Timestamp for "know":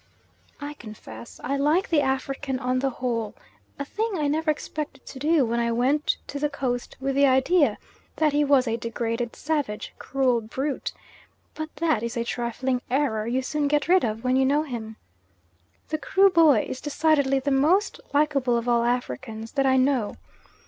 14.43-14.63, 19.77-20.15